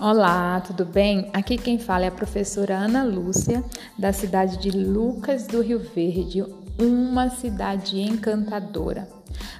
[0.00, 1.28] Olá, tudo bem?
[1.30, 3.62] Aqui quem fala é a professora Ana Lúcia,
[3.98, 6.42] da cidade de Lucas do Rio Verde,
[6.80, 9.06] uma cidade encantadora.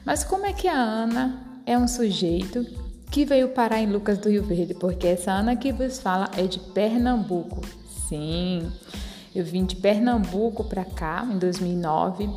[0.03, 2.65] Mas como é que a Ana é um sujeito
[3.11, 4.73] que veio parar em Lucas do Rio Verde?
[4.73, 7.61] Porque essa Ana que vos fala é de Pernambuco.
[8.09, 8.67] Sim,
[9.35, 12.31] eu vim de Pernambuco para cá em 2009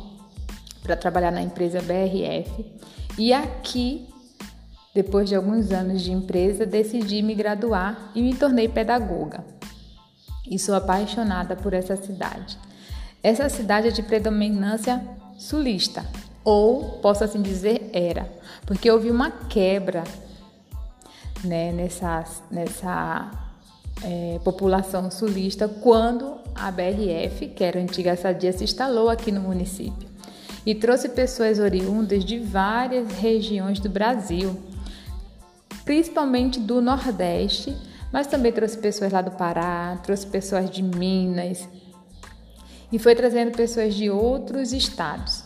[0.82, 2.66] para trabalhar na empresa BRF
[3.16, 4.06] e aqui
[4.94, 9.44] depois de alguns anos de empresa, decidi me graduar e me tornei pedagoga.
[10.48, 12.56] E sou apaixonada por essa cidade.
[13.22, 15.02] Essa cidade é de predominância
[15.36, 16.06] sulista,
[16.44, 18.30] ou posso assim dizer, era,
[18.66, 20.04] porque houve uma quebra
[21.42, 23.30] né, nessa, nessa
[24.04, 29.40] é, população sulista quando a BRF, que era a antiga Sadia, se instalou aqui no
[29.40, 30.08] município
[30.64, 34.56] e trouxe pessoas oriundas de várias regiões do Brasil
[35.84, 37.76] principalmente do Nordeste,
[38.12, 41.68] mas também trouxe pessoas lá do Pará, trouxe pessoas de Minas
[42.92, 45.42] e foi trazendo pessoas de outros estados.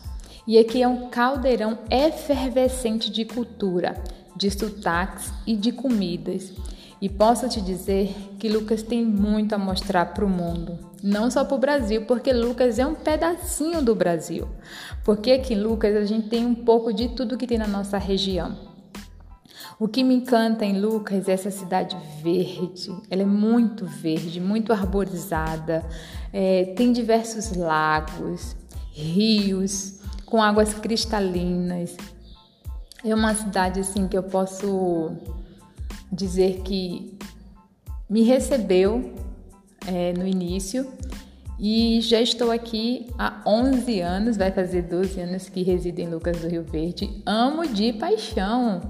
[0.46, 4.02] E aqui é um caldeirão efervescente de cultura,
[4.36, 6.52] de sotaques e de comidas.
[7.00, 10.78] E posso te dizer que Lucas tem muito a mostrar para o mundo.
[11.02, 14.48] Não só para o Brasil, porque Lucas é um pedacinho do Brasil.
[15.04, 17.96] Porque aqui em Lucas a gente tem um pouco de tudo que tem na nossa
[17.96, 18.67] região.
[19.80, 22.92] O que me encanta em Lucas é essa cidade verde.
[23.08, 25.84] Ela é muito verde, muito arborizada.
[26.32, 28.56] É, tem diversos lagos,
[28.92, 31.96] rios com águas cristalinas.
[33.04, 35.12] É uma cidade assim que eu posso
[36.10, 37.16] dizer que
[38.10, 39.14] me recebeu
[39.86, 40.90] é, no início
[41.58, 46.40] e já estou aqui há 11 anos, vai fazer 12 anos que resido em Lucas
[46.40, 47.22] do Rio Verde.
[47.24, 48.80] Amo de paixão.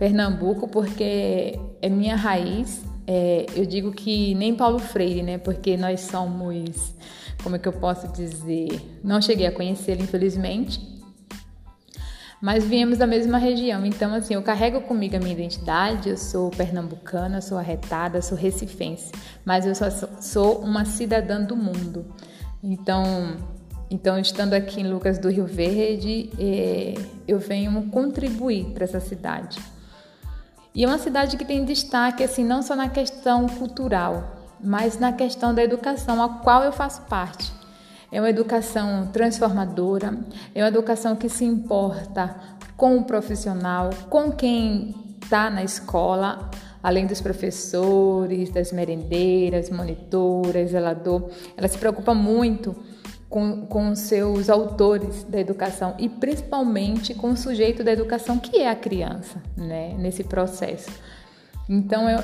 [0.00, 2.82] Pernambuco porque é minha raiz.
[3.06, 5.36] É, eu digo que nem Paulo Freire, né?
[5.36, 6.94] Porque nós somos,
[7.42, 8.80] como é que eu posso dizer?
[9.04, 10.80] Não cheguei a conhecê-lo, infelizmente,
[12.40, 13.84] mas viemos da mesma região.
[13.84, 16.08] Então, assim, eu carrego comigo a minha identidade.
[16.08, 19.12] Eu sou pernambucana, sou arretada, sou recifense,
[19.44, 22.06] mas eu só sou uma cidadã do mundo.
[22.62, 23.36] Então,
[23.90, 26.94] então estando aqui em Lucas do Rio Verde, é,
[27.28, 29.60] eu venho contribuir para essa cidade.
[30.74, 35.12] E é uma cidade que tem destaque assim não só na questão cultural, mas na
[35.12, 37.52] questão da educação, a qual eu faço parte.
[38.12, 40.18] É uma educação transformadora,
[40.54, 42.36] é uma educação que se importa
[42.76, 46.50] com o profissional, com quem está na escola,
[46.82, 51.30] além dos professores, das merendeiras, monitoras, zelador.
[51.56, 52.74] Ela se preocupa muito
[53.30, 58.68] com, com seus autores da educação e principalmente com o sujeito da educação, que é
[58.68, 60.90] a criança, né, nesse processo.
[61.68, 62.18] Então, eu,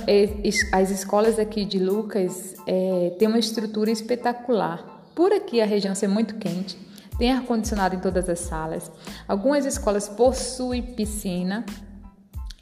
[0.72, 5.04] as escolas aqui de Lucas é, têm uma estrutura espetacular.
[5.14, 6.76] Por aqui a região ser muito quente,
[7.16, 8.90] tem ar-condicionado em todas as salas.
[9.28, 11.64] Algumas escolas possuem piscina,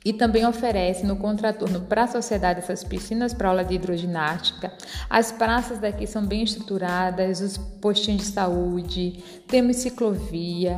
[0.05, 4.73] e também oferece no contraturno para a sociedade essas piscinas para aula de hidroginástica.
[5.09, 10.77] As praças daqui são bem estruturadas, os postinhos de saúde, temos ciclovia.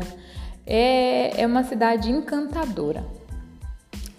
[0.65, 3.05] É, é uma cidade encantadora.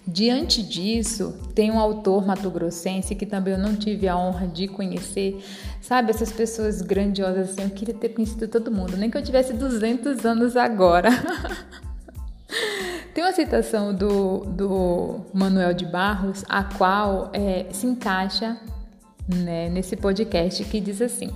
[0.06, 5.38] Diante disso, tem um autor mato-grossense que também eu não tive a honra de conhecer.
[5.82, 9.52] Sabe, essas pessoas grandiosas assim, eu queria ter conhecido todo mundo, nem que eu tivesse
[9.52, 11.10] 200 anos agora.
[13.18, 18.56] Tem uma citação do, do Manuel de Barros, a qual é, se encaixa
[19.26, 21.28] né, nesse podcast, que diz assim: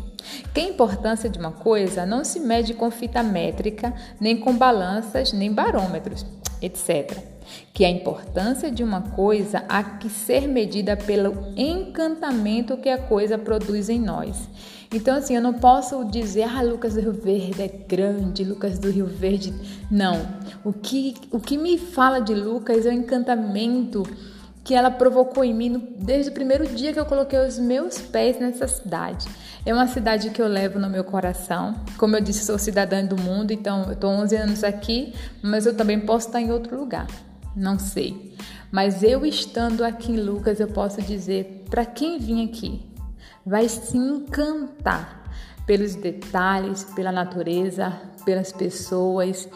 [0.54, 5.32] que a importância de uma coisa não se mede com fita métrica, nem com balanças,
[5.32, 6.24] nem barômetros,
[6.60, 7.31] etc.
[7.72, 13.38] Que a importância de uma coisa há que ser medida pelo encantamento que a coisa
[13.38, 14.48] produz em nós.
[14.94, 18.90] Então, assim, eu não posso dizer, ah, Lucas do Rio Verde é grande, Lucas do
[18.90, 19.54] Rio Verde.
[19.90, 20.20] Não.
[20.62, 24.02] O que, o que me fala de Lucas é o encantamento
[24.62, 28.38] que ela provocou em mim desde o primeiro dia que eu coloquei os meus pés
[28.38, 29.26] nessa cidade.
[29.64, 31.74] É uma cidade que eu levo no meu coração.
[31.96, 35.74] Como eu disse, sou cidadã do mundo, então eu estou 11 anos aqui, mas eu
[35.74, 37.06] também posso estar em outro lugar.
[37.54, 38.34] Não sei.
[38.70, 42.86] Mas eu estando aqui em Lucas, eu posso dizer para quem vim aqui,
[43.44, 45.22] vai se encantar
[45.66, 47.92] pelos detalhes, pela natureza,
[48.24, 49.48] pelas pessoas,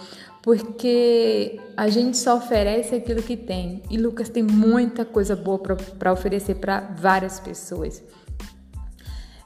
[0.42, 6.12] porque a gente só oferece aquilo que tem e Lucas tem muita coisa boa para
[6.12, 8.02] oferecer para várias pessoas.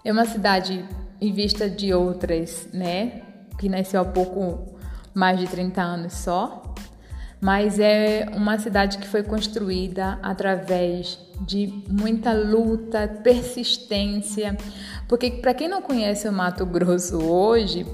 [0.05, 0.85] É uma cidade
[1.21, 3.23] em vista de outras, né,
[3.59, 4.79] que nasceu há pouco
[5.15, 6.75] mais de 30 anos só,
[7.41, 14.57] mas é uma cidade que foi construída através de muita luta, persistência,
[15.09, 17.87] porque para quem não conhece o Mato Grosso hoje,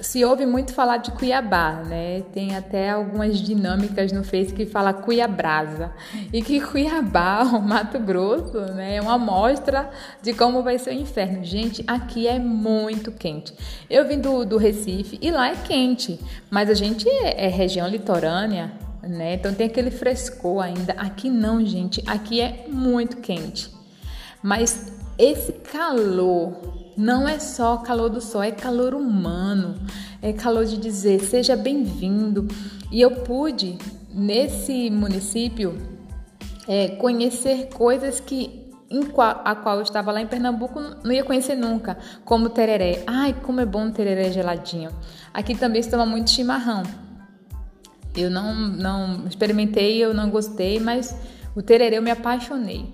[0.00, 2.22] se ouve muito falar de Cuiabá, né?
[2.32, 5.92] Tem até algumas dinâmicas no Face que fala Cuiabrasa.
[6.32, 9.90] E que Cuiabá, o Mato Grosso, né, é uma amostra
[10.22, 11.44] de como vai ser o inferno.
[11.44, 13.52] Gente, aqui é muito quente.
[13.90, 17.88] Eu vim do, do Recife e lá é quente, mas a gente é, é região
[17.88, 18.72] litorânea,
[19.02, 19.34] né?
[19.34, 20.92] Então tem aquele frescor ainda.
[20.92, 22.02] Aqui não, gente.
[22.06, 23.70] Aqui é muito quente.
[24.42, 29.76] Mas esse calor não é só calor do sol, é calor humano,
[30.20, 32.48] é calor de dizer seja bem-vindo.
[32.90, 33.78] E eu pude,
[34.12, 35.78] nesse município,
[36.66, 38.68] é, conhecer coisas que
[39.14, 43.04] qual, a qual eu estava lá em Pernambuco não ia conhecer nunca, como tereré.
[43.06, 44.90] Ai, como é bom tereré geladinho.
[45.32, 46.82] Aqui também se toma muito chimarrão.
[48.16, 51.16] Eu não, não experimentei, eu não gostei, mas
[51.54, 52.92] o tereré eu me apaixonei.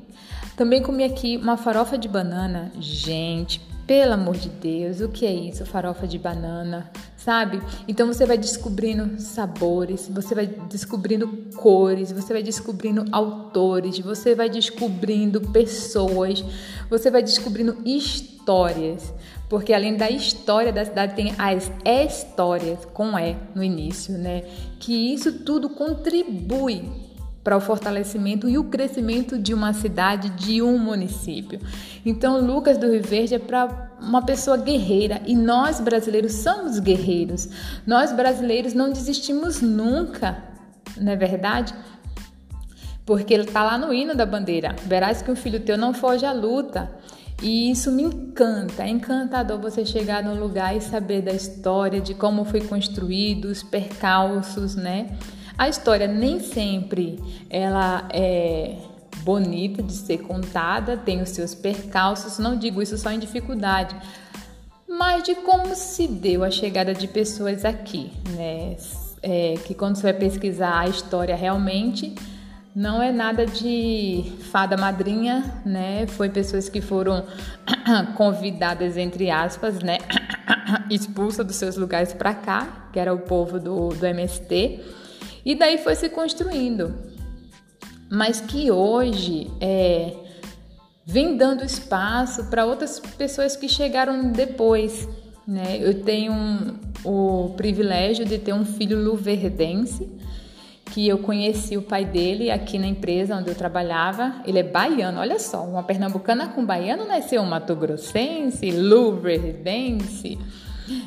[0.58, 2.70] Também comi aqui uma farofa de banana.
[2.78, 5.66] Gente, pelo amor de Deus, o que é isso?
[5.66, 7.60] Farofa de banana, sabe?
[7.86, 14.48] Então você vai descobrindo sabores, você vai descobrindo cores, você vai descobrindo autores, você vai
[14.48, 16.44] descobrindo pessoas,
[16.88, 19.12] você vai descobrindo histórias.
[19.48, 24.42] Porque além da história da cidade tem as histórias com E no início, né?
[24.80, 27.03] Que isso tudo contribui
[27.44, 31.60] para o fortalecimento e o crescimento de uma cidade, de um município.
[32.04, 37.48] Então, Lucas do Rio Verde é para uma pessoa guerreira e nós brasileiros somos guerreiros.
[37.86, 40.42] Nós brasileiros não desistimos nunca,
[40.96, 41.74] não é verdade?
[43.04, 44.74] Porque ele está lá no hino da bandeira.
[44.86, 46.90] Verás que um filho teu não foge à luta.
[47.42, 52.14] E isso me encanta, é encantador você chegar num lugar e saber da história, de
[52.14, 55.18] como foi construído, os percalços, né?
[55.56, 57.18] A história nem sempre
[57.48, 58.76] ela é
[59.18, 63.96] bonita de ser contada, tem os seus percalços, não digo isso só em dificuldade,
[64.88, 68.76] mas de como se deu a chegada de pessoas aqui, né?
[69.22, 72.14] É, que quando você vai pesquisar a história realmente
[72.76, 76.06] não é nada de fada madrinha, né?
[76.08, 77.24] Foi pessoas que foram
[78.16, 79.98] convidadas entre aspas, né?
[80.90, 85.03] expulsas dos seus lugares para cá, que era o povo do, do MST
[85.44, 86.94] e daí foi se construindo.
[88.10, 90.12] Mas que hoje é,
[91.04, 95.08] vem dando espaço para outras pessoas que chegaram depois.
[95.46, 95.78] Né?
[95.80, 100.08] Eu tenho um, o privilégio de ter um filho luverdense,
[100.86, 104.42] que eu conheci o pai dele aqui na empresa onde eu trabalhava.
[104.46, 110.38] Ele é baiano, olha só, uma pernambucana com baiano nasceu um mato-grossense, luverdense.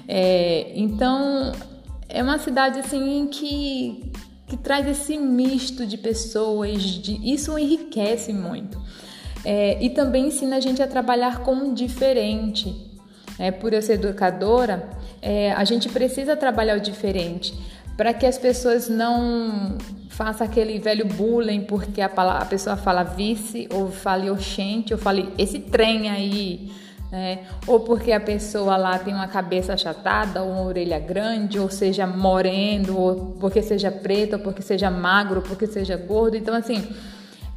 [0.08, 1.52] É, então,
[2.10, 4.12] é uma cidade assim que
[4.48, 8.82] que traz esse misto de pessoas, de, isso enriquece muito.
[9.44, 12.74] É, e também ensina a gente a trabalhar com o diferente.
[13.38, 14.90] É, por eu ser educadora,
[15.22, 17.54] é, a gente precisa trabalhar o diferente
[17.96, 19.78] para que as pessoas não
[20.10, 25.32] façam aquele velho bullying porque a, a pessoa fala vice ou fale oxente ou fale
[25.38, 26.72] esse trem aí
[27.12, 27.40] né?
[27.66, 32.06] Ou porque a pessoa lá tem uma cabeça achatada, ou uma orelha grande, ou seja
[32.06, 36.36] moreno, ou porque seja preto, ou porque seja magro, ou porque seja gordo.
[36.36, 36.88] Então, assim,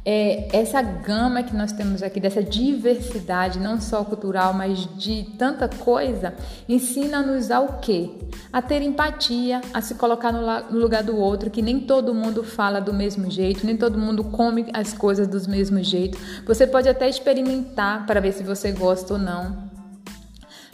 [0.03, 5.67] é, essa gama que nós temos aqui, dessa diversidade, não só cultural, mas de tanta
[5.67, 6.33] coisa,
[6.67, 8.09] ensina-nos ao quê?
[8.51, 12.81] A ter empatia, a se colocar no lugar do outro, que nem todo mundo fala
[12.81, 16.17] do mesmo jeito, nem todo mundo come as coisas do mesmo jeito.
[16.47, 19.69] Você pode até experimentar para ver se você gosta ou não.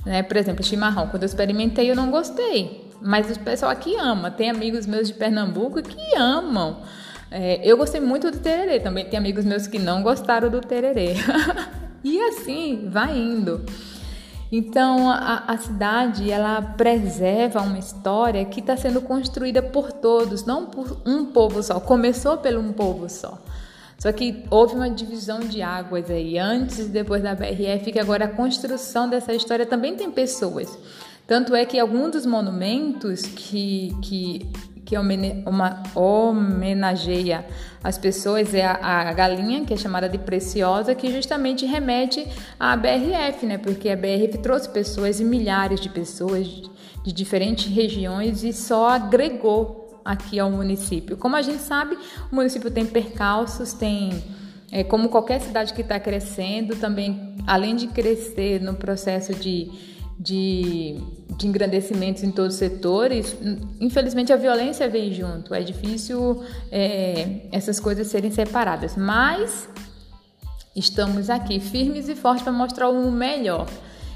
[0.06, 0.24] Né?
[0.24, 1.08] Por exemplo, chimarrão.
[1.08, 2.90] Quando eu experimentei, eu não gostei.
[3.02, 4.32] Mas o pessoal aqui ama.
[4.32, 6.78] Tem amigos meus de Pernambuco que amam.
[7.30, 11.16] É, eu gostei muito do tererê, também tem amigos meus que não gostaram do tererê.
[12.04, 13.66] e assim vai indo.
[14.52, 20.68] Então a, a, cidade ela preserva uma história que está sendo construída por todos, não
[20.68, 21.80] por um povo só.
[21.80, 23.38] Começou pelo um povo só.
[23.98, 28.26] Só que houve uma divisão de águas aí antes e depois da BRF, que agora
[28.26, 30.78] a construção dessa história também tem pessoas.
[31.26, 34.50] Tanto é que alguns dos monumentos que, que
[34.88, 34.96] que
[35.94, 37.46] homenageia
[37.84, 42.26] as pessoas é a, a, galinha, que é chamada de preciosa, que justamente remete
[42.58, 43.58] à BRF, né?
[43.58, 46.72] Porque a BRF trouxe pessoas e milhares de pessoas de,
[47.04, 51.18] de diferentes regiões e só agregou aqui ao município.
[51.18, 51.98] Como a gente sabe,
[52.32, 54.24] o município tem percalços, tem
[54.72, 59.70] é, como qualquer cidade que está crescendo, também além de crescer no processo de
[60.20, 60.98] de,
[61.38, 63.38] de engrandecimentos em todos os setores,
[63.80, 65.54] infelizmente a violência vem junto.
[65.54, 69.70] É difícil é, essas coisas serem separadas, mas
[70.76, 73.68] estamos aqui firmes e fortes para mostrar o melhor.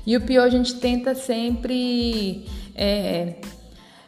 [0.06, 3.36] E o pior a gente tenta sempre é,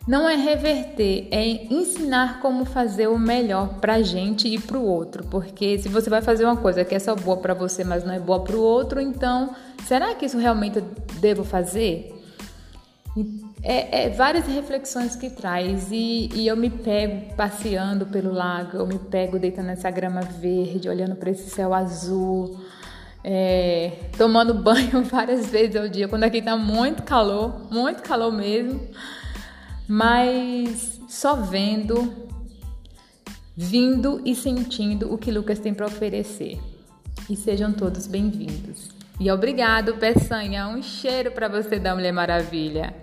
[0.08, 4.84] não é reverter, é ensinar como fazer o melhor para a gente e para o
[4.84, 5.24] outro.
[5.24, 8.14] Porque se você vai fazer uma coisa que é só boa para você, mas não
[8.14, 9.56] é boa para o outro, então
[9.86, 10.86] será que isso realmente eu
[11.20, 12.13] devo fazer?
[13.62, 18.88] É, é, várias reflexões que traz e, e, eu me pego passeando pelo lago, eu
[18.88, 22.60] me pego deitando nessa grama verde, olhando para esse céu azul,
[23.24, 28.82] é, tomando banho várias vezes ao dia, quando aqui tá muito calor, muito calor mesmo,
[29.88, 32.12] mas só vendo,
[33.56, 36.60] vindo e sentindo o que Lucas tem para oferecer.
[37.30, 39.03] E sejam todos bem-vindos.
[39.20, 40.68] E obrigado, Peçanha.
[40.68, 42.94] Um cheiro para você da Mulher Maravilha.